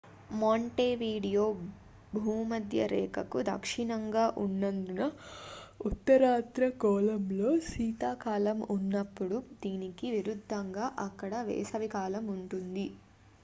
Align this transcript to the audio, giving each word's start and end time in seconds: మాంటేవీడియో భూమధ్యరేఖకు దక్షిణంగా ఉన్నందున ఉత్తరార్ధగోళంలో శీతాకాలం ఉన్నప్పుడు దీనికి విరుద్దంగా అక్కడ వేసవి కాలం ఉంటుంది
మాంటేవీడియో 0.35 1.43
భూమధ్యరేఖకు 2.15 3.39
దక్షిణంగా 3.49 4.23
ఉన్నందున 4.43 5.01
ఉత్తరార్ధగోళంలో 5.85 7.51
శీతాకాలం 7.67 8.59
ఉన్నప్పుడు 8.77 9.37
దీనికి 9.63 10.09
విరుద్దంగా 10.15 10.87
అక్కడ 11.07 11.33
వేసవి 11.49 11.91
కాలం 11.95 12.27
ఉంటుంది 12.35 12.87